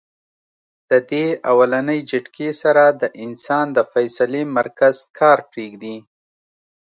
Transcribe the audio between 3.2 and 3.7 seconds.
انسان